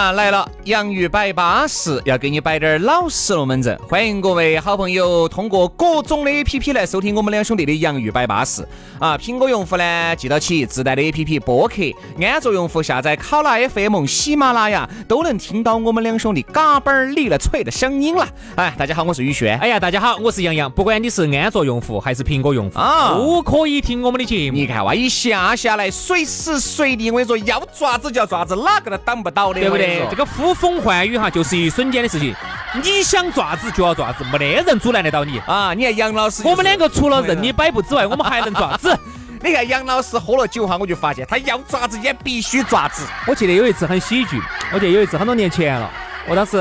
[0.00, 0.48] 来了！
[0.64, 3.74] 洋芋摆巴适，要给你摆点老实龙门阵。
[3.88, 8.62] 欢迎各位好朋友通过各种的 A P P 来收听我们两兄弟的洋芋摆巴适
[8.98, 9.16] 啊！
[9.16, 18.28] 苹果用户呢，记到起自带的 A P P 播客；安卓用户下载考拉 F M、喜马拉雅，都能听到我们两兄弟嘎嘣儿立了脆的声音了。
[18.56, 19.58] 哎，大家好，我是宇轩。
[19.60, 20.70] 哎呀，大家好，我是杨洋。
[20.70, 24.58] 不管你是安卓用户还是苹果用户啊，都可以听我们的节目。
[24.58, 29.60] 你看哇，一下下来，随时随地，我跟你说，要爪子就要爪子，哪个都挡不到的。
[29.60, 30.06] 对不对？
[30.10, 32.34] 这个呼风唤雨哈，就是一瞬间的事情。
[32.82, 35.74] 你想爪子就要爪子，没得人阻拦得到你啊！
[35.74, 38.96] 你看杨老师，我们两个除了任你摆布之外，我们还能爪子。
[39.42, 43.04] 你看杨老师喝了酒哈，我就发现他要爪子也必须爪子。
[43.26, 44.40] 我记得有一次很喜剧，
[44.72, 45.90] 我记得有一次很多年前了，
[46.28, 46.56] 我当时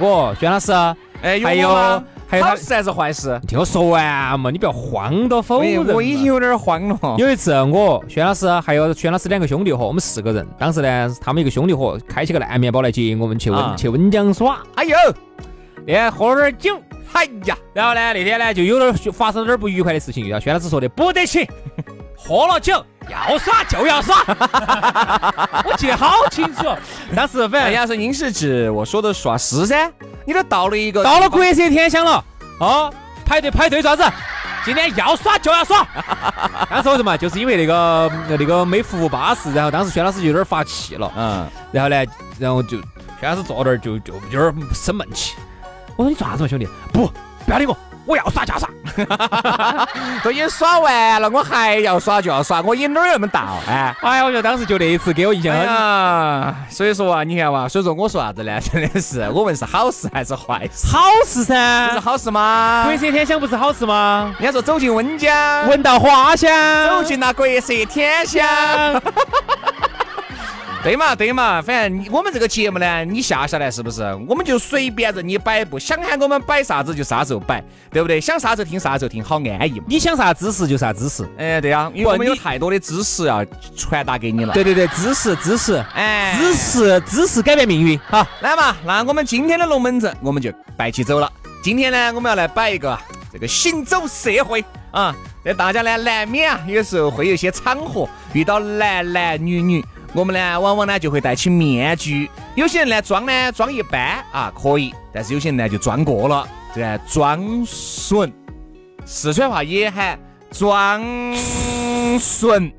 [0.00, 0.72] 我宣老师，
[1.22, 2.02] 哎，还有。
[2.42, 3.40] 好事还是坏事？
[3.46, 5.86] 听我说完嘛，你不要慌到否认。
[5.86, 6.98] 我已经有点慌了。
[7.18, 10.46] 有一次，我轩老师还有轩老师两个兄弟伙，我们四个人。
[10.58, 14.58] 当时呢，他们一个兄弟伙开起个烂面包来接我们去温去温江耍。
[14.74, 14.96] 哎呦，
[15.86, 20.28] 那喝了点酒，哎呀，然后呢，那天呢就有点发生了点不愉快的事情。
[20.28, 21.46] 要轩老师说的不得行，
[22.26, 24.16] 喝了酒要耍就要耍。
[25.64, 26.74] 我记得好清楚。
[27.14, 29.92] 当时反正杨老师，您是指我说的耍是噻？
[30.26, 32.24] 你都到了一个，到了国色天香了
[32.60, 32.92] 哦，
[33.26, 34.02] 排队排队啥子？
[34.64, 35.86] 今天要耍就要耍。
[36.70, 37.14] 当时为什么？
[37.18, 42.04] 就是因为那个那个没服务巴适，然后当时薛老师就有点发气了，嗯，然后呢，
[42.38, 42.78] 然后就
[43.20, 45.34] 薛老师坐那儿就就有点生闷气。
[45.96, 46.66] 我说你做啥子嘛，兄弟？
[46.90, 47.06] 不，
[47.44, 47.76] 不要理我。
[48.06, 48.68] 我要耍就耍，
[50.22, 53.46] 都已经耍完了，我还要耍就要耍，我瘾哪儿那么大？
[53.66, 56.54] 哎，哎呀，我觉得当时就那一次给我印象很啊。
[56.68, 58.60] 所以说啊，你看哇，所以说我说啥子呢？
[58.60, 60.86] 真的是，我问是好事还是坏事？
[60.86, 62.84] 好事噻，不是好事吗？
[62.86, 64.34] 国色天香不是好事吗？
[64.38, 66.50] 人家说走进温江，闻到花香，
[66.88, 68.44] 走进那国色天香。
[70.84, 74.02] 对嘛对嘛，反正我们这个节目呢，你下下来是不是？
[74.28, 78.20] 我们就随便任你摆布，想喊我们摆啥子就啥时候摆，对不对？
[78.20, 79.86] 想啥时候听啥时候听，好安逸嘛。
[79.88, 83.42] 你想啥知识就啥知识，哎，对呀，因为我们有太多的知识要
[83.74, 84.52] 传达给你了。
[84.52, 87.98] 对对对，知识知识，哎，知识知识改变命运。
[88.00, 91.32] 好，来嘛，那我们今天的龙门阵我们就摆起走了。
[91.62, 92.98] 今天呢，我们要来摆一个
[93.32, 99.82] 这个行走社会啊，那大家呢难免啊，有时候会有一些场合遇到男男女女。
[100.14, 102.30] 我们呢，往往呢就会戴起面具。
[102.54, 108.32] 有些人呢装呢装一般啊，可以；但是有些人呢就装过了，这装损。
[109.04, 110.18] 四川话也喊
[110.52, 111.02] 装
[112.18, 112.72] 损，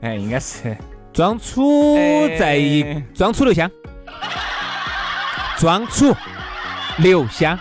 [0.00, 0.76] 哎，应该是
[1.12, 2.06] 装楚
[2.38, 2.58] 在
[3.12, 3.68] 装楚留香，
[5.58, 6.14] 装楚
[6.98, 7.58] 留香。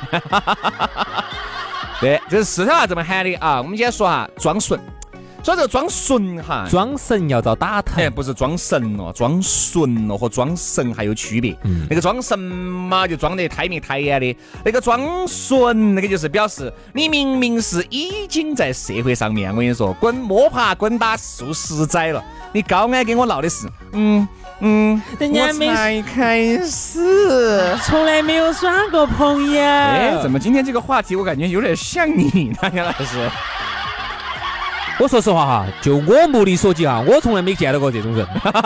[1.99, 3.57] 对，这是四川话这么喊的啊。
[3.57, 4.79] 我们今天说哈，装损。
[5.45, 11.55] 说这个装纯哈，装神要遭打疼，不是装神哦，装纯哦和装神还有区别。
[11.87, 24.27] 那个装神嘛，就装得太明太眼的；那个装纯，那个就是表示你明明是已经在社会上面，我跟你说，滚摸爬滚打数十载了，你高矮跟我闹的是，嗯
[24.61, 29.61] 嗯，人家没才开始，从来没有耍过朋友。
[29.61, 33.29] 哎，怎么今天这个话题我感觉有点像你，杨老师？
[34.99, 38.25] 我说实话哈，就我目力所及哈，我从来没见到过这种人。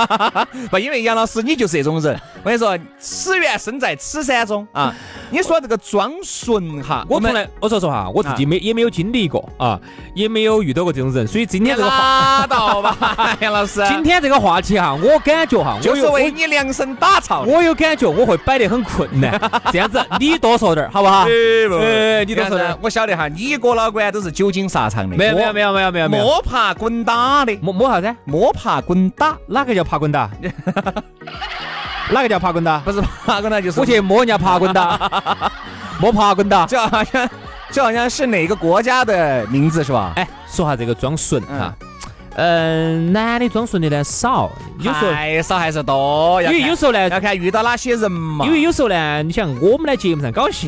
[0.70, 2.20] 不，因为杨老师你就是这种人。
[2.44, 4.94] 我跟你说，此缘身在此山中啊。
[5.32, 9.80] 你说这个装纯哈，我从来我说实话，我自己没也没有经历过啊，
[10.14, 11.28] 也没有遇到过这种人。
[11.28, 13.84] 所以今天这个拉倒吧，杨老师。
[13.88, 17.42] 今天这个话题哈，我感觉哈，就是为你量身打造。
[17.42, 19.40] 我有感觉我会摆得很困难。
[19.72, 21.24] 这样子，你多说点好不好？
[21.24, 22.78] 哎，你多说点。
[22.82, 25.18] 我晓得哈，你哥老倌都是久经沙场的。
[25.18, 26.19] 没有没有没有没有没有。
[26.24, 28.16] 摸爬滚打的，摸摸啥子？
[28.26, 30.30] 摸爬滚打，哪个叫爬滚打？
[32.12, 32.80] 哪个叫爬滚打？
[32.80, 35.52] 不是爬 滚打，就是我去摸人家爬滚打，
[36.00, 37.30] 摸爬滚打，这好像
[37.72, 40.14] 这好像是哪个国家的名字是吧？
[40.16, 41.89] 哎，说下这个装损啊，嗯，
[42.36, 48.46] 男的装顺的呢少，有时候还少还是多，因为有时候呢，要看遇到哪些人嘛。
[48.46, 50.68] 因为有时候呢，你想我们在节目上搞笑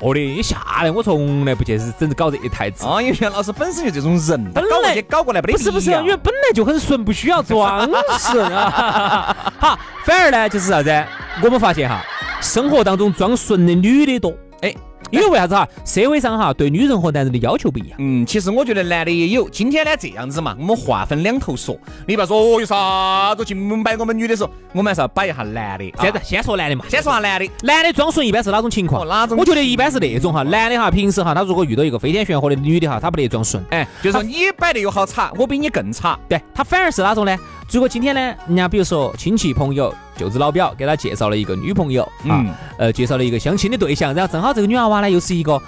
[0.00, 2.86] 的，一下来我从来不去是整搞这一台子。
[2.86, 7.88] 啊，因为袁老师本身就这种人，本来也搞过来不是不是，因为本来就很顺，不需要装
[8.18, 9.36] 顺啊。
[9.58, 11.04] 好，反而呢就是啥子？
[11.42, 12.00] 我们发现哈，
[12.40, 14.32] 生活当中装顺的女的多。
[14.62, 14.74] 哎。
[15.12, 15.68] 因为为啥子哈？
[15.84, 17.96] 社会上哈对女人和男人的要求不一样。
[17.98, 19.48] 嗯，其实我觉得男的也有。
[19.48, 21.76] 今天呢这样子嘛，我们话分两头说。
[22.06, 25.84] 你不要说哦有啥子去摆我们女的时候，我们还是要摆一下男的。
[26.00, 27.50] 现在先说男的嘛，先说下男的。
[27.62, 29.06] 男的装顺一般是哪种情况？
[29.08, 29.38] 哪种？
[29.38, 33.62] 我觉得一般是那种哈，男的哈平时哈他如果遇到一个飞天玄火的女的哈，他不得装顺。
[33.70, 36.18] 哎，就是说你摆的又好差，我比你更差。
[36.28, 37.36] 对他反而是哪种呢？
[37.70, 39.94] 如果今天呢，人家比如说亲戚朋友。
[40.18, 42.44] 舅子老表给他介绍了一个女朋友啊，
[42.76, 45.58] 呃，介绍了一个相亲的对象，然后正好这个女娃娃呢又是一个，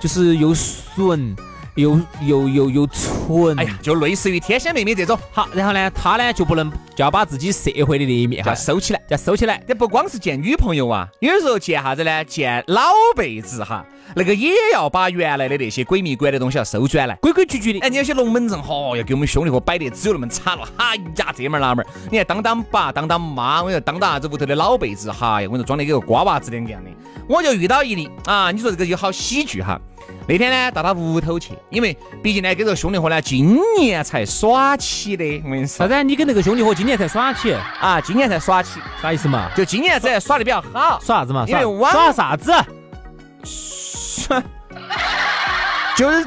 [0.00, 1.34] 就是又纯
[1.74, 5.18] 又又又又蠢，哎呀，就类似于天仙妹妹这种。
[5.30, 9.62] 好，然后呢，他呢就不能就要把自己社会的那一面哈收起来，要收起来。
[9.66, 12.24] 这不光是见女朋友啊，有时候见啥子呢？
[12.24, 12.82] 见老
[13.16, 13.84] 辈子哈。
[14.14, 17.78] 那个也要把原来的那些鬼迷鬼的东西要收转来，规规矩矩的。
[17.80, 20.68] 哎，你有些龙门阵，嚯，要给我们兄弟伙摆的只有那么惨了。
[20.76, 26.90] 哎呀，这门那门，你看当当爸，当当妈，我说当当啥子屋头的老辈子，哈呀，我说装的跟个瓜娃子两个样的。
[27.26, 29.80] 我就遇到一例啊，你说这个就好喜剧哈。
[30.28, 35.42] 那天呢，到他屋头去，因为毕竟呢，跟这个兄弟伙呢，今年才耍起的。
[35.44, 36.02] 我跟你说，啥子？
[36.04, 38.00] 你跟那个兄弟伙今年才耍起啊？
[38.00, 39.50] 今年才耍起，啥意思嘛？
[39.56, 41.00] 就今年子耍的比较好。
[41.00, 41.44] 耍啥子嘛？
[41.48, 42.52] 因为耍啥子？
[43.44, 44.42] 耍
[45.96, 46.26] 就是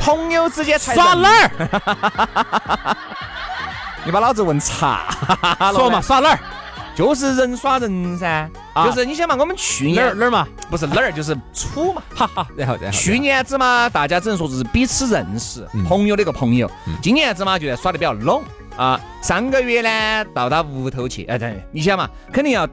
[0.00, 2.96] 朋友之间才耍哪儿？
[4.06, 5.06] 你把老子问差
[5.72, 6.00] 说嘛？
[6.00, 6.38] 耍哪儿？
[6.94, 8.48] 就是人耍人噻。
[8.84, 10.46] 就是你想嘛，我们去年哪儿哪儿嘛？
[10.70, 12.02] 不是哪儿，就是处嘛。
[12.14, 12.46] 哈哈。
[12.56, 12.98] 然后然后。
[12.98, 16.70] 去年子嘛，大家只能说是彼此认识，朋友的一个朋友。
[17.02, 18.42] 今年子嘛，就在耍的比较拢
[18.76, 19.00] 啊。
[19.22, 21.24] 上个月呢，到他屋头去。
[21.24, 22.68] 哎对，你想嘛，肯定要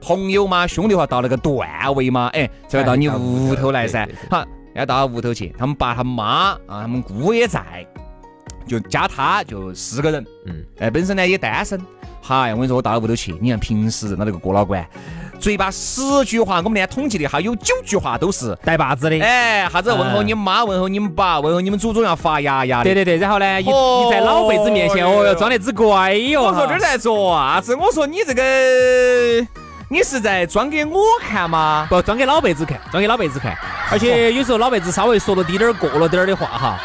[0.00, 4.08] 朋友嘛，兄弟话到那个段位嘛，哎，才会到你屋头来噻。
[4.30, 4.44] 好。
[4.74, 7.86] 要到屋头去，他们爸他妈啊，他们姑也在，
[8.66, 10.26] 就加他就四个人。
[10.46, 11.80] 嗯，哎，本身呢也单身。
[12.20, 14.84] 嗨，我跟你说，我到屋头去，你看平时认到那个郭老倌，
[15.40, 19.18] 嘴巴十句话，我们呢统计的哈，有九句话都是带把子的。
[19.20, 22.84] 哎，啥子问候你妈，问候你们爸，问候你们祖宗要发芽芽的。
[22.84, 26.44] 对对对，然后呢，一一在老辈子面前，哦哟，装得只乖哟。
[26.44, 27.74] 我说这在做啥子？
[27.74, 29.46] 我说你这个。
[29.88, 31.86] 你是在装给我看吗？
[31.90, 33.54] 不，装给老辈子看，装给老辈子看。
[33.90, 36.80] 而且有时候老辈子稍微说了滴点儿过了点儿的话哈，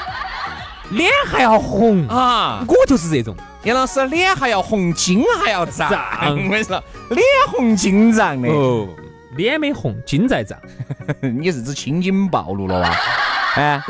[0.92, 2.64] 脸还要红啊！
[2.68, 5.92] 我就是这种，杨老师脸还要红，筋还要胀。
[6.30, 8.50] 我跟你说，脸红筋胀的。
[8.50, 8.88] 哦，
[9.36, 10.58] 脸没红，筋在胀。
[11.22, 12.96] 你是指青筋暴露了哇？
[13.56, 13.84] 哎，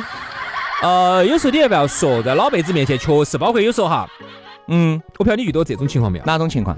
[0.82, 4.08] 呃，有时候你要不要说，在老辈子面前确实，包括有时候哈，
[4.68, 6.26] 嗯，我不晓得你遇到这种情况没有？
[6.26, 6.78] 哪种情况？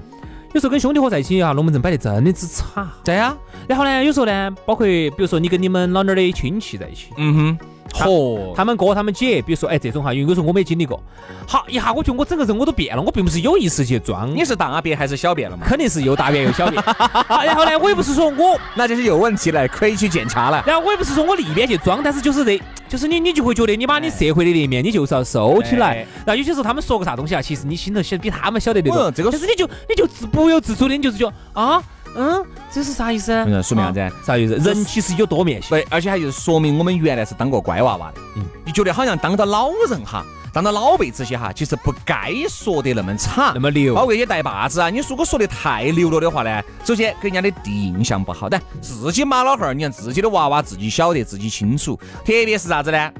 [0.52, 2.86] 有时候跟兄弟伙在一起啊，龙门阵摆的真的之差。
[3.04, 3.32] 对呀，
[3.68, 7.58] 然后呢，有时候呢，包括比如说你跟你们老娘的亲戚在一起，嗯哼，
[7.92, 11.02] 嚯，他们哥他们姐，比如说哎这种哈，因为有时候我没经历过，
[11.46, 14.34] 好一下我觉得我整个人我都变了，我并不是有意识去装。
[14.34, 15.66] 你是大便还是小便了嘛？
[15.66, 16.82] 肯定是又大便又小便。
[17.28, 20.62] 然后呢，我也不是说我那就是有问题了，可以去检查了。
[20.66, 22.60] 然后我也不是说我里边去装，但是就是这。
[22.88, 26.04] 就是你，你就会觉得你把你社会的那一面，你就是要收起来。
[26.26, 29.12] 然后有些时候他们说个啥东西啊，其实你心头晓得比他们晓得那种。
[29.14, 31.80] 这个，但是你就你就自不由自主的，你就是觉啊，
[32.16, 33.32] 嗯，这是啥意思？
[33.32, 34.16] 嗯说明啥子？
[34.24, 34.54] 啥意思？
[34.56, 35.70] 人其实有多面性。
[35.70, 38.20] 对，而且还就是说明我们原来是当过乖娃娃的。
[38.36, 40.24] 嗯，你觉得好像当到老人哈。
[40.52, 44.90] 当到老辈子些哈，其实不该说的那么差，那么牛，包括一些带把子啊。
[44.90, 48.48] 你如果说的太牛了的话呢，首先给人家的第一印象不好。
[48.48, 51.94] 但自己妈老汉儿，你看自己的娃娃自己晓得，自己清楚。
[52.24, 53.12] 特别是啥子呢？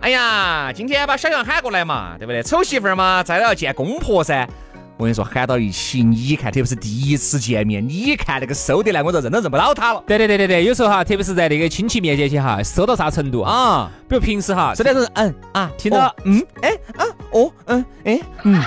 [0.00, 2.42] 哎呀，今天把小杨喊过来嘛，对不对？
[2.42, 4.44] 丑媳妇儿嘛，再要见公婆噻。
[4.96, 10.02] 我跟你说，喊到一起，你一看，特别是第一次见面，你一看那个收得来，我就认都认不到他了。
[10.06, 13.90] 对对对对对，有时候哈，特别是在那个亲戚面前去哈，收到啥程度啊？
[14.08, 18.62] 比如平时哈，收的是嗯啊，听到嗯哎啊哦嗯哎嗯，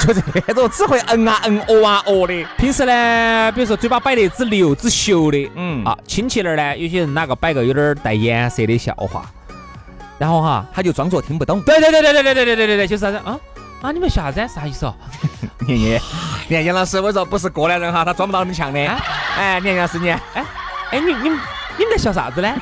[0.00, 2.44] 就这种只会嗯啊嗯哦啊哦的。
[2.58, 9.30] 平时呢，比如说嘴巴摆得只溜只秀的，嗯啊，亲戚那儿呢，有些人哪个摆个有点带颜色的笑话，
[10.18, 11.60] 然后哈，他就装作听不懂。
[11.62, 13.38] 对对对对对对对对对对对，就是啥子啊？
[13.82, 13.90] 啊！
[13.92, 14.46] 你们笑啥子？
[14.54, 14.94] 啥意思哦？
[15.66, 15.98] 你你，
[16.48, 18.78] 你看杨老师，我说不是过来人哈，他装不到那么强的。
[19.36, 20.20] 哎，杨老师，你，哎
[20.90, 21.30] 哎，你你
[21.78, 22.54] 你们在笑啥子呢？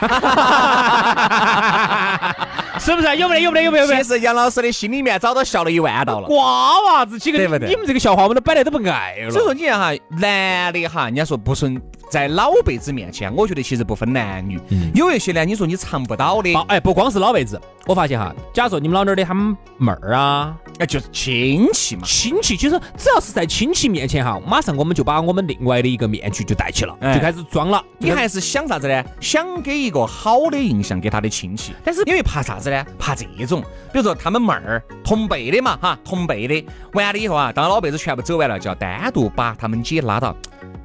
[2.79, 3.17] 是不是？
[3.17, 3.41] 有没得？
[3.41, 3.65] 有没得？
[3.65, 3.87] 有没有？
[3.87, 6.29] 其实杨老师的心里面早都笑了一万道了。
[6.29, 9.31] 瓜娃子几个，对不对你们这个笑话我们都摆来都不爱了。
[9.31, 14.61] 所以说你看哈，男的哈，人家说不顺在老辈子面前，我觉得其实不分男女，
[14.95, 27.83] 有一些呢，你说你尝不到的，哎，不光是老辈子，我发现哈，假如说你们老那儿的他们妹儿啊，哎，就是亲戚嘛，亲戚，其实只要是在亲戚面前哈，马上我们就把我们另外的一个面具就戴起了，就开始装了。
[27.99, 29.05] 你还是想啥子呢？
[29.21, 32.85] 想给一个好的印象给他的亲戚，但是因为怕啥子呢？
[32.99, 33.61] 怕这种，
[33.93, 40.35] 比如说他们妹儿同辈的嘛，哈，同辈的，完了以后啊，当老辈子全部走完了，就要单独把他们姐拉到。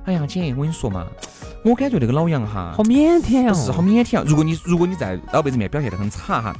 [0.05, 1.07] 哎呀，姐，我跟你说嘛，
[1.63, 4.23] 我感觉那个老杨哈，好腼腆哦，是好腼腆啊。
[4.27, 6.55] 如果你如果你在老辈子面表现得很差哈，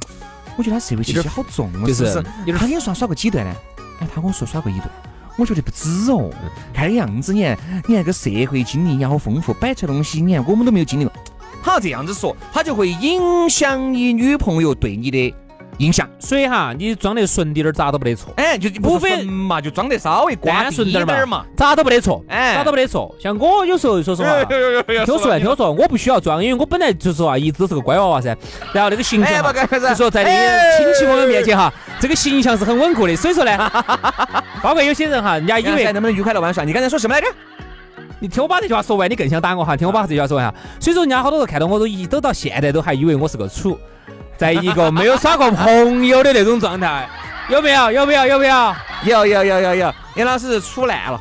[0.56, 3.54] 我觉得他社会气息好重，就是他跟你耍耍过几段呢？
[4.00, 4.88] 哎，他跟我说耍过一段，
[5.36, 6.30] 我觉得不止哦。
[6.72, 11.12] 看那样子，你看，你看个社会经历也好丰富，摆出来东西，你看我们都没有经历过。
[11.62, 15.34] 他这样子说，他就会影响你女朋友对你的。
[15.78, 18.32] 印象，所以哈，你装得顺滴点儿，咋都不得错。
[18.36, 22.24] 哎，就无非嘛，就装得稍微单纯点儿嘛，咋都不得错。
[22.28, 23.14] 哎，咋都不得错。
[23.20, 28.36] 像我有时候说实话，听我说，听我说，我不需要装，因为我本来就是话一直都是个乖娃娃噻。
[28.72, 33.16] 然后那个形象，就说在那个亲戚朋友面前哈，这个形象是很稳固的。
[33.16, 33.56] 所以说呢，
[34.62, 36.64] 包括有些人哈，人家以为能不能愉快的玩耍？
[36.64, 37.26] 你刚才说什么来着？
[38.20, 39.76] 你听我把这句话说完，你更想打我哈？
[39.76, 40.54] 听我把这句话说完哈。
[40.80, 43.78] 所以说，人家好多人看到我都一都到现在都还以为我是个处。
[44.36, 47.08] 在一个没有耍过朋友的那种状态，
[47.48, 47.90] 有没有？
[47.92, 48.26] 有没有？
[48.26, 48.74] 有没有？
[49.04, 51.20] 有有有有有，杨老师处烂了。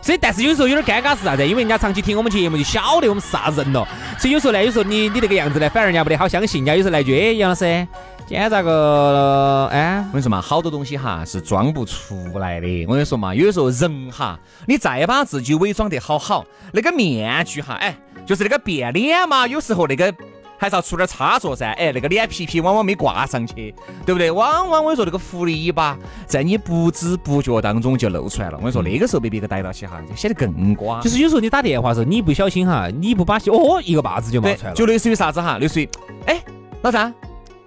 [0.00, 1.46] 所以，但是有时候有点尴尬是啥子？
[1.46, 3.86] 因为人家长期听我们节目，就晓得我们是啥人了。
[4.18, 6.64] 所以有时候呢，有时候你你那个样子呢，反而人家不得好相信。
[6.64, 7.86] 人家有时候来句，哎，杨老师，
[8.26, 9.68] 今天咋个？
[9.70, 12.86] 哎，我跟你说嘛，好多东西哈是装不出来的。
[12.86, 20.14] 我跟你说嘛，有时候人哈，你再把自己伪装得好好，那个面具哈，哎，就是那个变脸嘛，有时候那个。
[20.58, 23.72] 还是要出点差错噻，哎，那个脸皮皮往往没挂上去，
[24.04, 24.30] 对不对？
[24.30, 25.96] 往往我跟你说，那个狐狸尾巴
[26.26, 28.56] 在你不知不觉当中就露出来了。
[28.56, 31.00] 我跟你说，那个时候被别个逮到起哈，就显得更瓜。
[31.00, 34.74] 就是有时候你打电话时候，你不小心哈，你不把哦，一个把子就冒出来了。
[34.74, 35.58] 就类似于啥子哈？
[35.58, 35.88] 类似于，
[36.26, 36.42] 哎，
[36.82, 37.14] 老张，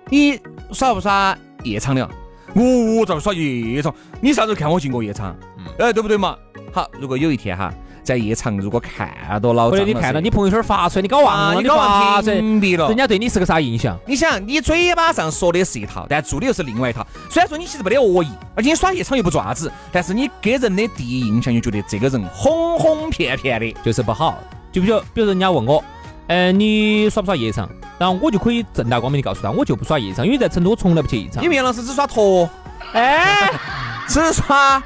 [0.09, 0.37] 你
[0.73, 2.09] 耍不耍夜场的？
[2.53, 3.95] 我咋耍夜场？
[4.19, 5.33] 你啥时候看我进过夜场？
[5.79, 6.35] 哎，对不对嘛？
[6.73, 7.73] 好，如果有一天哈。
[8.03, 9.09] 在夜场，如果看
[9.41, 13.97] 到老张，或者你看到你朋友圈发出来，你搞忘了，你搞忘屏蔽了，人家对你是个啥印象？
[14.05, 17.05] 你想，你嘴巴上说的是一套，但做的又是另外一套。
[17.29, 24.37] 虽然说你其实没得恶意，而且你耍夜场又不做啥子，但是你给人的第一印象就觉得这个人哄哄骗骗的，就是不好。
[24.71, 25.83] 就比如，比如人家问我，
[26.27, 27.69] 嗯，你耍不耍夜场？
[27.99, 31.43] 然后我就可以正大光明的告诉他，我就不耍夜场，因为在成都我从来不去夜场。
[31.43, 32.49] 你杨老师只耍脱，
[32.93, 33.51] 哎，
[34.07, 34.81] 只耍。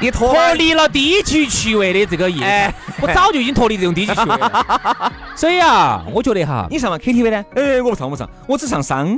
[0.00, 5.12] 你脱离了低级趣味的这个夜，我早就已经脱离这种低级趣味了。
[5.36, 7.44] 所以啊，我觉得哈，你上嘛 KTV 呢？
[7.54, 9.16] 哎，我不唱，不上，我只上商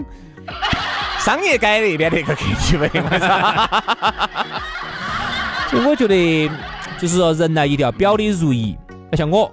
[1.18, 2.90] 商业街那边那个 KTV。
[5.70, 6.50] 所以我觉得，
[6.98, 8.76] 就是说人呢，一定要表里如一。
[9.10, 9.50] 要像我，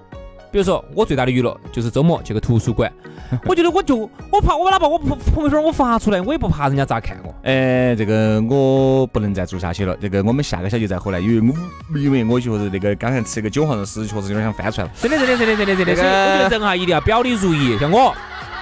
[0.51, 2.91] 比如说我最大的娱乐就是周末去个图书馆。
[3.45, 7.33] 我觉得我就我怕我哪怕我朋朋友圈我发出来，我也不怕人家咋看我。
[7.43, 9.95] 哎，这个我不能再做下去了。
[10.01, 11.53] 这个我们下个小节再回来，因为
[11.93, 14.93] 我因为我觉得那个刚才吃个韭黄肉丝，确实有点想翻出来了。
[15.01, 15.95] 真的真的真的真的真的。
[15.95, 17.77] 所以我觉得人哈一定要表里如一。
[17.79, 18.13] 像我，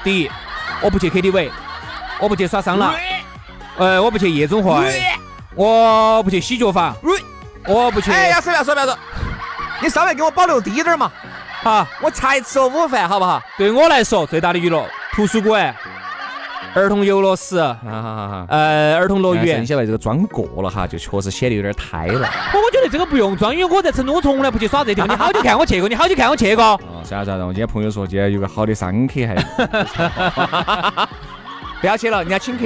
[0.04, 0.30] 第一，
[0.82, 1.50] 我不去 KTV，
[2.20, 2.94] 我不去耍桑拿，
[3.78, 4.72] 呃，我不去夜总会，
[5.56, 6.96] 我不去洗脚房，
[7.66, 8.12] 我不去。
[8.12, 8.98] 哎，要说不要说不要说，
[9.82, 11.12] 你稍微给我保留低点嘛。
[11.62, 13.42] 好，我才吃了午饭，好不好？
[13.58, 15.76] 对我来说，最大的娱乐，图书馆、
[16.74, 17.58] 儿童游乐室，
[18.48, 19.66] 呃，儿童乐园。
[19.66, 22.30] 晓得这个装过了哈，就确实显得有点太了。
[22.54, 25.10] 我我觉得这个不用装，因为我在成都，我从来不去耍这地方。
[25.10, 25.90] 你好久看我去过？
[25.90, 26.64] 你好久看我去过？
[26.64, 29.36] 哦，算了算了，我今天朋友说今天有个好的商客还。
[31.82, 32.66] 不要去了，人家请客。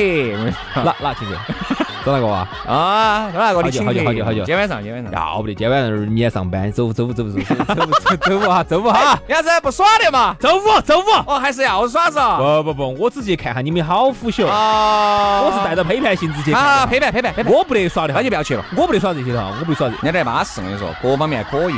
[0.83, 1.35] 哪哪请客？
[2.05, 2.47] 找哪个啊？
[2.67, 3.61] 啊，找哪个？
[3.61, 4.37] 好久好久好久好久。
[4.39, 9.17] 今天晚上，今天晚上要不得，今天晚上明天上班，周五周五周五周五周周五哈，周五哈。
[9.27, 10.35] 杨子不耍的嘛？
[10.39, 12.63] 周五周五哦，还是要耍嗦？
[12.63, 15.41] 不不不，我只去看下你们好腐朽啊！
[15.43, 16.51] 我是带着批判性质去。
[16.51, 17.53] 啊，批判批判批判！
[17.53, 18.65] 我不得耍的，那就不要去了。
[18.75, 19.95] 我不得耍这些的哈，我不得耍这。
[20.01, 21.73] 人家在巴适，我跟你说，各方面可以。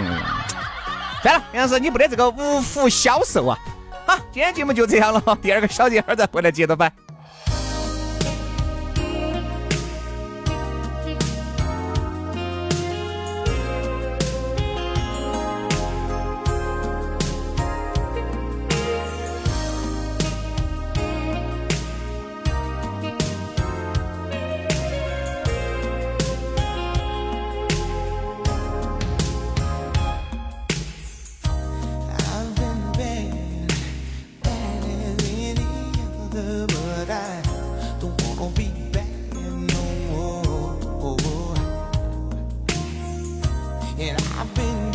[1.22, 3.58] 算了，杨子，你不得这个五福消受啊！
[4.08, 6.91] 好，今天节目就这样了，第二个小节儿再回来接着摆。
[44.08, 44.95] And I've been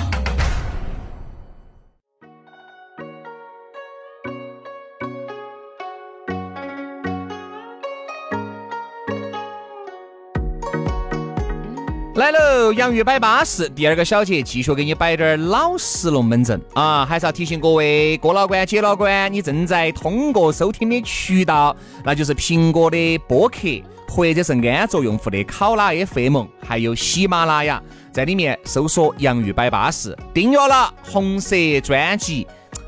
[12.21, 17.03] 来喽，洋芋摆巴士，第二个小节继续给你摆点儿老实龙门阵啊！
[17.03, 23.57] 还是要提醒各位哥老倌、姐老倌，你正在通过收听的渠道，那就是苹果的播客，
[24.07, 27.81] 或者是安卓用户的考拉 FM，还有喜马拉雅，
[28.13, 32.45] 在里面搜索“洋芋摆巴士”，订阅了红色专辑，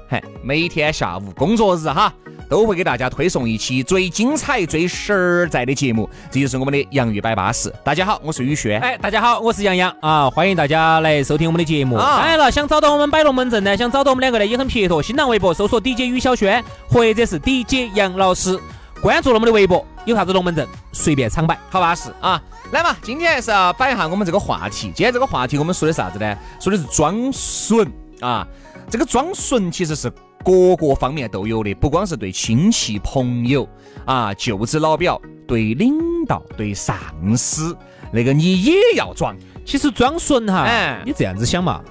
[0.10, 2.14] 嘿，每天下午工作日哈。
[2.54, 7.74] 都会给大家推送一期最精彩、最实在的节目，这就是我们的洋芋摆巴士。
[7.84, 8.80] 大家好，我是宇轩。
[8.80, 10.30] 哎，大家好，我是杨洋啊！
[10.30, 11.98] 欢迎大家来收听我们的节目。
[11.98, 15.02] 当然了，想找到我们摆龙门阵呢，想找到我们两个呢，也很撇脱。
[15.02, 18.56] 新浪微博搜索 DJ 于小轩，或者是 DJ 杨老师，
[19.02, 22.40] 关注了我们的微博，有啥子龙门阵随便场摆，好巴适啊！
[22.72, 24.92] 来嘛，今天还是要摆一下我们这个话题。
[24.94, 26.38] 今天这个话题我们说的啥子呢？
[26.60, 28.48] 说的是装损啊！
[28.92, 30.14] 这个装损其实是。
[30.44, 33.68] 各个方面都有的，不光是对亲戚朋友
[34.06, 35.96] 啊、舅子老表，对领
[36.28, 36.96] 导、对上
[37.38, 37.76] 司，
[38.12, 39.36] 那个你也要装。
[39.66, 41.82] 其实装损哈，你这样子想嘛，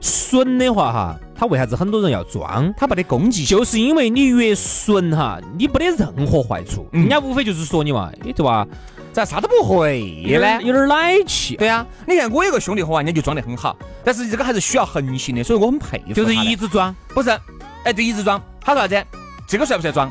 [0.00, 2.72] 损的话哈，他为啥子很多人要装？
[2.76, 8.66] 他没得攻击，就是因为你越损哈，你没得任何坏处，人家无非就是说你嘛，你对吧？
[9.12, 10.62] 咋啥都不会呢？
[10.62, 11.56] 有点奶气。
[11.56, 16.14] 对啊，你看我有个兄弟伙啊，人家就装得很好，但是这个还是需要恒心的，所以我很佩服。
[16.14, 17.36] 就是一直装，不是？
[17.84, 19.06] 哎，对，一直装，他说啥子？
[19.46, 20.10] 这个算不算装？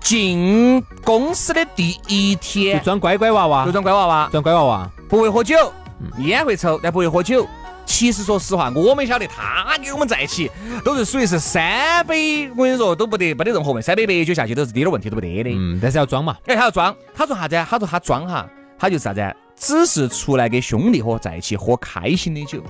[0.00, 5.72] 进公司的第一天就装乖乖娃娃，就装乖娃娃，装乖娃娃，不会喝酒，
[6.18, 7.46] 烟会抽，但不会喝酒。
[7.84, 10.50] 其实说实话，我们晓得他跟我们在一起
[10.84, 15.50] 都是属于是三杯，我跟你说都不得没得任何问题，三杯白酒下去都是一点问题都不得的。
[15.52, 16.36] 嗯，但是要装嘛。
[16.46, 17.66] 哎，他要装，他说啥子？
[17.68, 18.46] 他说他装哈，
[18.78, 19.20] 他就是啥子？
[19.56, 22.62] 只是出来给兄弟伙在一起喝开心的酒，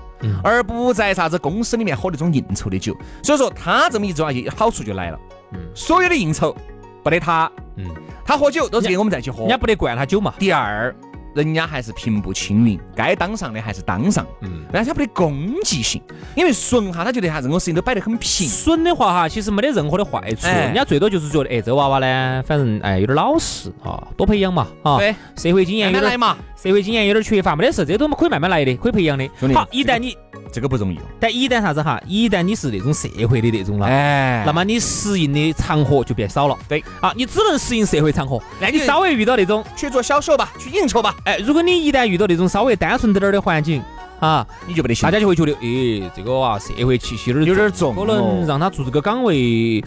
[0.42, 2.96] 而不在啥子公司里面喝那种应酬的酒。
[3.22, 5.18] 所以说他这么一装，好处就来了。
[5.52, 6.56] 嗯，所有的应酬
[7.02, 7.50] 不得他。
[7.76, 7.84] 嗯，
[8.24, 10.32] 他喝酒都是跟我们在一起喝，人家不得灌他酒嘛。
[10.38, 10.94] 第二。
[11.36, 16.00] 人家还是平步青云，该当上的还是当上，嗯，但是他没得攻击性，
[16.34, 18.48] 因为损哈，他觉得哈任何事情都摆得很平。
[18.48, 29.28] 损的话哈，其实没得任何的坏处，人家最多就是觉得，哎，这娃娃呢，反正哎有点老实啊，多培养嘛，啊，对，社会经验有点嘛，社会经验有点缺乏，没得事，这都可以慢慢来的，可以培养的。
[29.38, 30.16] 兄弟好，一旦你。
[30.52, 36.56] 这个不容易，但一旦啥子哈，一旦你是那种社会的那种了，哎，那么你适应的场合就变少了。
[36.68, 38.40] 对，啊，你只能适应社会场合。
[38.60, 41.14] 那你稍微遇到那种去做销售吧，去应酬吧。
[41.26, 43.82] 哎，如果你一旦遇到那种稍微单纯点儿的环境，
[44.20, 49.82] 啊，你就不得行，大家就会觉得，哎，这个啊，社会气息有点重，可能让他做这个岗位。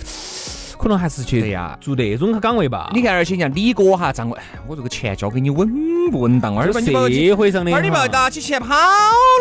[0.78, 1.42] 可能还是去
[1.82, 2.90] 做那种岗位吧。
[2.94, 5.70] 你看，而且像李哥哈，张伟，我这个钱交给你稳
[6.10, 6.58] 不稳当？
[6.58, 6.94] 而且
[7.30, 8.74] 社会上的，而你不要打起钱跑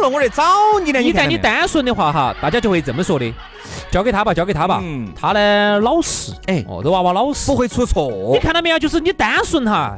[0.03, 0.43] 了，我来找
[0.85, 1.01] 你呢。
[1.01, 3.33] 一旦你单纯的话哈，大家就会这么说的：
[3.89, 4.81] 交给他吧，交给他吧。
[4.83, 8.11] 嗯，他呢老实，哎，哦，这娃娃老实，不会出错。
[8.33, 8.79] 你看到没有？
[8.81, 9.97] 就是你单纯哈，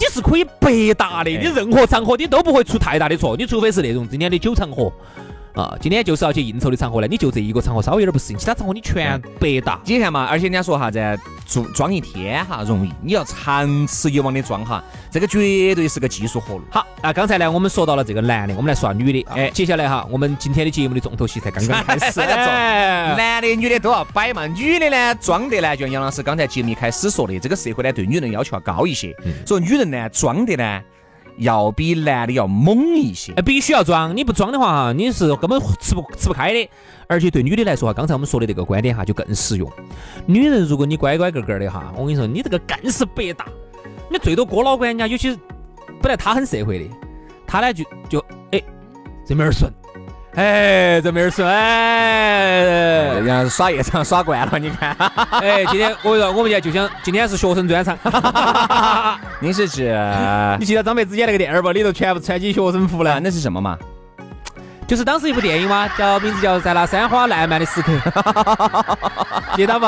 [0.00, 3.36] 你是可以百搭的，你任何场合你都不会出太大的错。
[3.36, 4.90] 你除非是那种今天的酒场合。
[5.54, 9.80] 啊，今天就是要去应酬的场合呢，你就这一个场合稍微有点不适应，其他场合你全白搭。
[9.84, 16.62] 你看嘛，而且人家说啥子，装装一天哈容易，你要长此以往的装哈，这个绝对是个技术活路。
[16.70, 19.26] 好，那刚才呢，我们说到了这个男的，我们来说下女的。
[19.30, 22.20] 哎，接下来哈，我们今天的节目的重头戏才刚刚开始。
[23.16, 30.80] 男的女的都要摆嘛，女的呢装的呢，就像杨老师刚才节目一开始说的，这个社会呢对女人要求要高一些，所以女人呢装的呢。
[31.40, 36.68] 要比男的要猛一些，必须要装，你不装的话哈，你是根本吃不吃不开的。
[37.06, 39.70] 而且对女的来说哈，刚才我们说的这个观点哈就更实用。
[40.26, 43.46] 女人如果你乖乖个个的哈，我跟你说，你这个更是白搭。
[44.10, 45.38] 你最多哥老倌人家，尤其是
[46.02, 46.94] 本来他很社会的，
[47.46, 48.62] 他呢就就哎
[49.26, 49.72] 这门儿顺。
[50.36, 52.52] 哎，这没儿说，哎，
[53.14, 54.96] 人家耍夜场耍惯了，你看。
[55.42, 57.98] 哎，今天我说我们今天就想，今天是学生专场。
[59.40, 59.92] 你是指？
[60.58, 61.72] 你记得张柏芝演那个电影不？
[61.72, 63.76] 里头全部穿起学生服了，那是什么嘛？
[64.86, 67.92] 就是当时一部电影嘛，叫名字叫《在那山花烂漫的时刻》，
[69.56, 69.86] 记得不？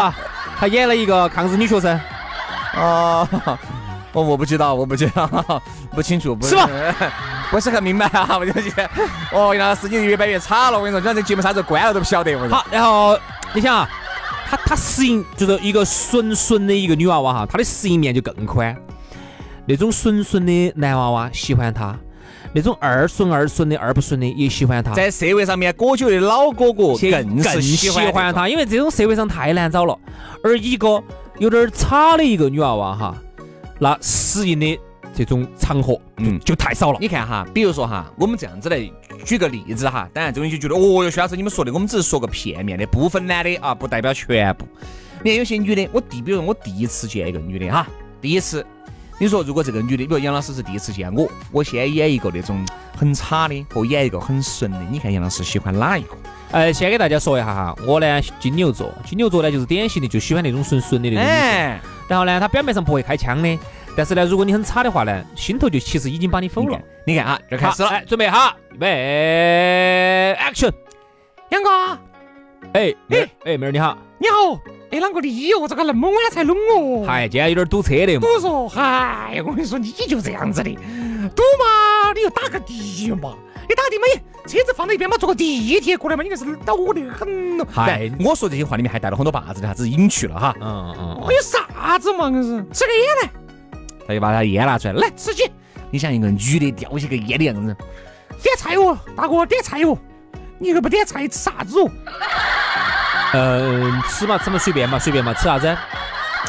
[0.58, 2.00] 他演了一个抗日女学生。
[2.76, 3.28] 哦，
[4.12, 5.28] 我我不知道，我不知道，
[5.92, 6.68] 不清楚，是吧？
[7.52, 8.90] 不是很明白啊，我就觉得，
[9.30, 12.34] 哦，杨老师你越办越差了，我跟你说，讲这节目啥时候关了都不晓得。
[12.34, 13.14] 我好，然后
[13.52, 13.86] 你想啊，
[14.48, 18.74] 他他适应就是一个纯纯的一个女娃娃哈，她的适应面就更宽。
[19.66, 21.94] 那种纯纯的男娃娃喜欢她，
[22.54, 24.94] 那种二纯二纯的二不纯的也喜欢她。
[24.94, 29.94] 在社会上面果久的老哥哥更更喜欢她，因为这种社会上太难找了。
[30.42, 31.02] 而一个
[31.38, 33.14] 有点差的一个女娃娃哈，
[33.78, 34.80] 那适应的。
[35.14, 36.98] 这种场合，嗯，就太少了。
[37.00, 38.90] 你看哈，比如说哈，我们这样子来
[39.24, 40.08] 举个例子哈。
[40.12, 44.66] 当然，这种就觉得，哦哟，徐老师你们说的，我们只是说个片面的部分男的啊，不代表全部。
[45.22, 47.86] 你看有些女的，我第，比如我第一次见一个女的哈，
[48.20, 48.64] 第一次，
[49.20, 52.64] 你说如果这个女的，比如杨老师是第一次见我，我先演一个那种
[52.96, 56.16] 很差的，和演一个很顺的，你看杨老师喜欢哪一个？
[56.52, 61.24] 呃，先给大家说一下哈，我呢金牛座，金牛座呢就是典型的就喜欢那种顺顺的那种
[62.08, 63.58] 然后呢，他表面上不会开枪的。
[63.94, 66.80] 但是呢，如果你很差的话呢，心头就其实已经把你否了。
[67.06, 70.72] 你看啊，这开始了，哎准备好，预备，action，
[71.50, 71.70] 杨哥，
[72.72, 74.58] 哎哎哎，妹儿你好，你好，
[74.90, 75.68] 哎，啷个的哦？
[75.68, 77.04] 咋个那么晚才弄哦？
[77.06, 78.18] 嗨，今天有点堵车的。
[78.18, 83.34] 堵说，嗨，我跟你说，你就这样子的，堵嘛，你就打个的嘛，
[83.68, 87.66] 你打的嘛，车子放在一边嘛，坐个地铁过来嘛，你硬是恼得很咯。
[87.70, 90.54] 嗨，我说这些话里面还带了很多把子的，啥子隐去了哈。
[90.60, 91.20] 嗯嗯。
[91.20, 92.28] 我有啥子嘛？
[92.30, 93.30] 硬是吃个烟来。
[94.06, 95.50] 他就把他烟拿出来，来吃鸡。
[95.90, 97.76] 你像一个女的叼起个烟的样子，
[98.42, 99.96] 点菜哦，大哥点菜哦。
[100.58, 101.90] 你又不点菜，吃啥子哦？
[103.34, 105.76] 嗯，吃嘛吃嘛随便嘛随便嘛，吃啥子？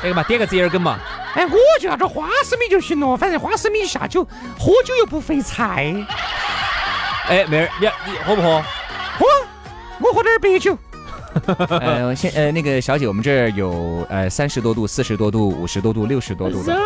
[0.04, 1.00] 那个嘛点个折耳根嘛。
[1.34, 4.24] 哎，我就要点花生米就行了，反正花生米下酒，
[4.60, 5.96] 喝酒又不费菜。
[7.28, 8.62] 哎，妹儿，你你喝不喝？
[9.18, 9.26] 喝，
[10.00, 10.78] 我喝点白酒。
[11.82, 16.78] 呃，先呃那个小姐，我们这儿有呃三十多度、四十多度、五十多度、六十多度的。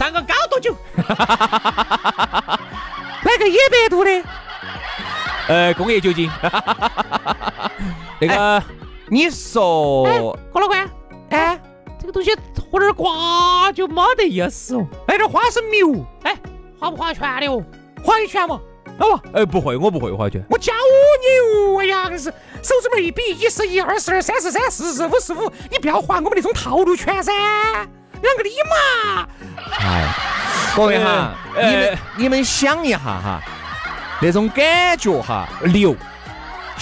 [0.00, 1.04] 三个高度酒， 来
[3.38, 4.10] 个一百度的，
[5.46, 6.30] 呃，工业酒精。
[8.18, 8.62] 那个，
[9.10, 10.88] 你说，郭老倌，
[11.28, 11.60] 哎，
[12.00, 12.34] 这个东西
[12.72, 14.86] 喝点瓜就没得意思哦。
[15.06, 16.34] 来点花生米哦，哎，
[16.78, 17.62] 划不划拳的哦？
[18.02, 18.58] 划一拳嘛。
[19.00, 20.42] 哦，哎，不会，我不会，划拳。
[20.48, 22.32] 我教你哦，哎呀，硬是
[22.62, 27.30] 手指门一比，一十一，二十二，三十三，四十五，十五，你不要划我们那种套路拳噻，
[28.22, 29.26] 两个的嘛。
[29.78, 30.08] 哎，
[30.76, 33.40] 各位哈，你们你们想一下哈，
[34.20, 35.94] 那种感觉哈，牛。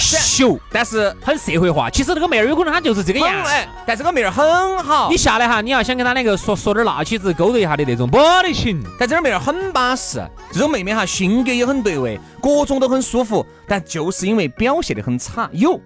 [0.01, 1.91] 秀，但是很社会化。
[1.91, 3.45] 其实那个妹儿有可能她就是这个样，
[3.85, 5.11] 但这个妹儿很好。
[5.11, 8.81] 你下来哈，你要想跟她两个说说点辣起子，勾兑一下的那种，不得行。
[8.97, 13.45] 但这个妹儿很巴适，这种妹妹哈，性格也很对味，各种都很舒服。
[13.67, 15.81] 但就是因为表现的很差，有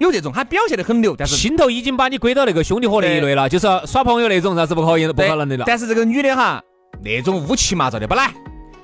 [0.00, 5.64] 有这种，他表现得很牛，但是心头已经把你归到那个兄弟伙那一类了，就是耍朋友那种，那是不可以不可能的了。
[5.66, 6.60] 但是这个女的哈，
[7.02, 8.32] 那种乌七八糟的不来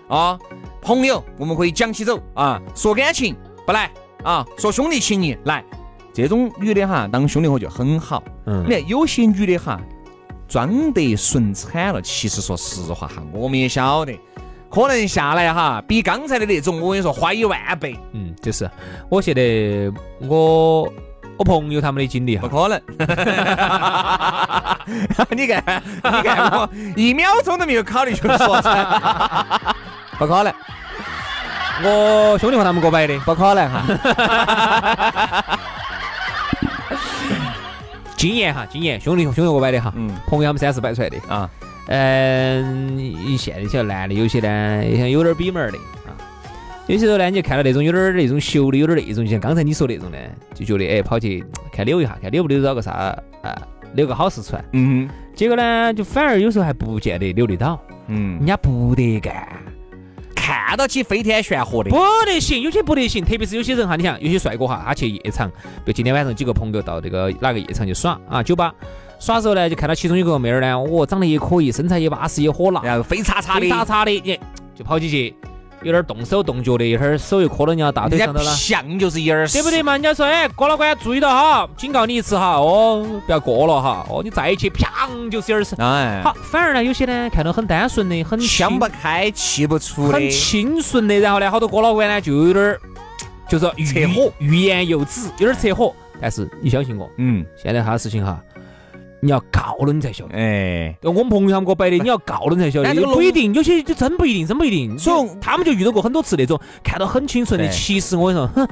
[0.08, 0.38] 啊，
[0.80, 3.34] 朋友我们可以讲起走啊，说感情
[3.66, 3.90] 不来。
[4.24, 5.64] 啊，说兄弟情谊来，
[6.12, 8.20] 这种女的哈，当兄弟伙就很好。
[8.46, 9.80] 嗯，你看有些女的哈，
[10.48, 14.12] 装得顺惨了，其实说实话哈，我们也晓得，
[14.82, 17.98] 可能下来哈，比刚才的那种，我跟你说花一万倍。
[18.12, 18.68] 嗯，就是
[19.08, 19.42] 我现在
[20.20, 20.82] 我
[21.38, 22.78] 我朋友他们的经历哈，不可能。
[25.30, 28.56] 你看，你看我一秒钟都没有考虑就说，
[30.18, 30.52] 不可能。
[31.82, 33.82] 我兄弟和他们过摆的，不可能哈。
[38.16, 39.92] 经验哈，经验，兄弟兄弟过摆的哈。
[39.96, 41.48] 嗯，朋友他们三四摆出来的啊。
[41.86, 46.14] 嗯，现在晓得男的有些呢，像有点比门的啊。
[46.86, 50.18] 有些时候呢，你就看到那种有点那种秀的，有点那种，就像刚才你说那种呢，
[50.54, 52.92] 就觉得哎，跑去看溜一下，看溜不溜到个啥
[53.42, 53.56] 啊，
[53.94, 54.64] 溜个好事出来。
[54.72, 55.08] 嗯。
[55.34, 57.80] 结果呢，就反而有时候还不见得溜得到。
[58.08, 58.36] 嗯。
[58.38, 59.46] 人家不得干。
[60.34, 65.50] 看到起飞天旋火的，不得行，有些不得行，特别是有些人哈，你想有些帅哥哈，他去夜场，
[65.84, 68.72] 就今天晚上几个朋友到这个哪个夜场去耍啊，酒吧
[69.18, 74.38] 耍时候呢，就看到其中有个妹儿呢，哦，长得也可以，身材也巴适，也火辣，然后飞叉叉的，飞叉叉的，你
[74.74, 75.34] 就跑进去。
[75.82, 79.92] 有点动手动脚的，一会儿手又磕到人家大腿上头了，像就是一耳对不对嘛？
[79.92, 85.76] 人家说，哎，郭老倌注意到哈，警告你一次哈，哦，不要过了哈，哦，你再去，啪，就是一耳屎。
[85.78, 92.76] 哎，好，反而呢，有些呢，看到很单纯的，很想不开，气不出的，很清纯的，然后呢，好多郭老倌呢，就有点，
[93.46, 95.94] 就是欲火，欲言又止，有点扯火。
[96.20, 98.42] 但是你相信我，嗯，现在他的事情哈。
[99.20, 104.98] 你要告了你才晓得，哎，我们朋友他们给我摆的，你要告了你才晓得，不一定，有些就真不一定，真不一定。
[104.98, 108.66] 所以他们就遇到过很多次那种看到很清纯的，其实我跟你说，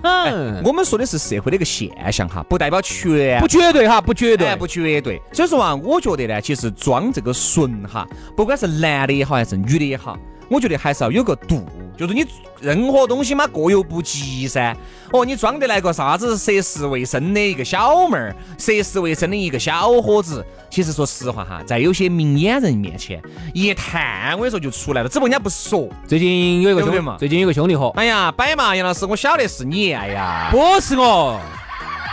[0.65, 5.21] 我们说的是社会的一个现象哈，不代表全，不绝对哈，不绝对，不绝对。
[5.33, 10.19] 所以说啊，我觉得呢，其实装这个纯哈，不管是男的也好，还是女的也好。
[10.49, 11.65] 我觉得还是要有个度，
[11.97, 12.25] 就是你
[12.61, 14.77] 任何东西嘛过犹不及噻。
[15.13, 25.09] 哦，你装得来个啥子涉世未深的一个小妹儿，涉世未深的一个小伙子，其实说实话哈，在有些明眼人面前一探，我跟你说就出来了。
[25.09, 25.89] 只不过人家不说。
[26.09, 31.39] 最近有一个兄弟嘛，最近有个兄弟伙，哎呀，摆嘛，杨老师，我晓得是你，哎呀，不是我。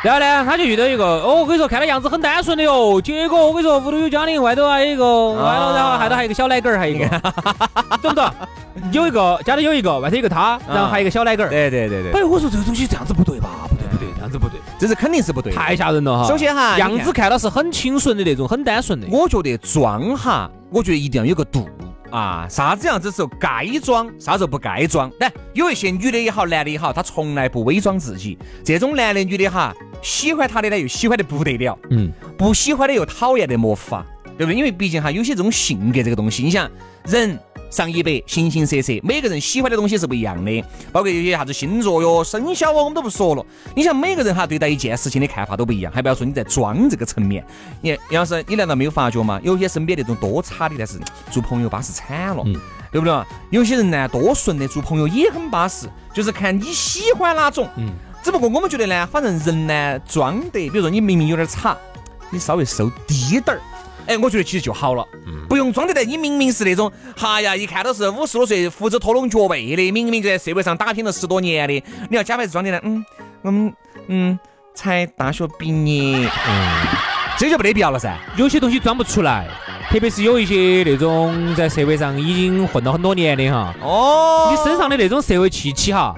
[0.03, 2.99] 然后呢，他就遇到一个，哦，我跟你说，看他样子很单纯的哦。
[3.03, 5.80] 结果我跟你说，屋头有家庭，外头还有一个，外头然后
[6.21, 7.07] 还有一个小奶狗儿，还有一个，
[7.99, 8.31] 懂 不懂？
[8.91, 11.49] 有一个家里有一个，外头有一个他，然后还有一个小奶狗儿。
[11.49, 12.11] 对对对对。
[12.11, 13.49] 哎，我说这个东西这样子不对吧？
[13.67, 16.27] 不对不对，这样子不对，这是肯定是不对，太吓人了哈。
[16.27, 19.07] 首先哈，样子看到是很清纯的那种，很单纯的。
[19.09, 21.67] 我觉得装哈，我觉得一定要有个度。
[22.11, 25.09] 啊，啥子样子时候该装，啥时候不该装？
[25.19, 28.37] 但有一些女的也好，男的也好，他从来不伪装自己。
[28.63, 34.05] 这种男的女的哈，喜欢他的呢，又喜欢的不得了，嗯，不喜欢的又讨厌的没法，
[34.37, 34.55] 对不对？
[34.55, 36.69] 因为毕竟哈，有些这种性格这个东西，你想
[37.05, 37.37] 人。
[37.71, 43.45] 上一百，形形色色，每个人喜欢的东西是不一样的，包括有些啥子星座哟、生肖哦，我们都不说了。
[43.73, 47.41] 你想每个人哈对待一件事情的看法都不一样，还不要说你在装这个层面。
[47.79, 49.39] 你杨老师，你难道没有发觉吗？
[49.41, 50.99] 有些身边那种多差的，但是
[51.31, 52.53] 做朋友巴适惨了，嗯
[52.91, 53.23] 对不对？
[53.51, 57.69] 有些人呢多顺的，做朋友也很巴适，就是看你喜欢哪种。
[57.77, 57.89] 嗯。
[58.21, 61.77] 只不过我们觉得呢，反正人呢装的，比如说你明明有点差，
[62.29, 63.61] 你稍微收低点儿。
[64.07, 65.05] 哎，我觉得其实就好了，
[65.47, 66.03] 不用装得来。
[66.03, 72.79] 你明明是那种，哈呀，一看都是五十多岁胡子拖拢脚背的，明明就在社会上打拼了十多年的，你要假牌子装的呢？
[72.83, 73.05] 嗯，
[73.43, 73.73] 我们
[74.07, 74.39] 嗯
[74.73, 76.87] 才大学毕业，嗯，
[77.37, 78.17] 这就没得必要了噻。
[78.35, 79.47] 有些东西装不出来，
[79.89, 86.15] 特别是有一些那种在社会上已经混了很多年的哈，哦，你身上的那种社会气息哈，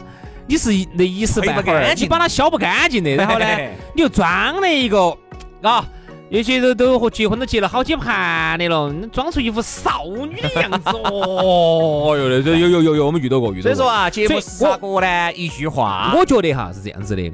[0.48, 3.46] 你是那一时半会儿你把它消不干净的，然后呢，
[3.94, 5.16] 你又装了一个，
[5.62, 5.86] 啊。
[6.34, 13.72] 有些都都和结婚都结了好几盘的了，装出一副少女的样子哦 哟，这有有有有，我们遇到过遇到过。
[13.72, 17.32] 所以说啊，节目杀过呢，一句话，我觉得哈是这样子的，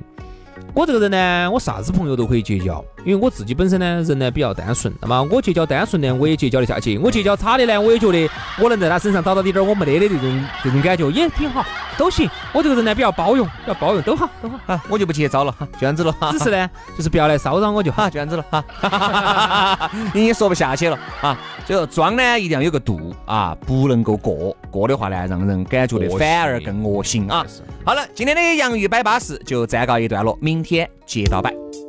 [0.73, 4.93] 我这个人呢，我啥子朋友都可以结交，因为我自己本身呢，人呢比较单纯。
[5.01, 8.29] 那么我结交单纯呢，我也结交得下去；我结交差的呢，我也觉得
[8.59, 11.65] 我能在他身上找到一点我没得的这种这种感觉，也挺好，
[11.97, 12.29] 都行。
[12.53, 14.59] 我这个人呢比较包容，比较包容，都好，都好。
[14.67, 16.15] 啊，我就不接招了，哈，就这样子了。
[16.31, 18.45] 只是呢，就是不要来骚扰我就好，就这样子了。
[18.51, 21.37] 哈，你也说不下去了啊。
[21.65, 27.45] 就装呢，一定要有个度啊，不能够过，过的话呢，让人感觉的反而更恶心啊。
[27.85, 31.88] 好了，今天的洋芋摆巴士就暂告一段落，明今天接到办。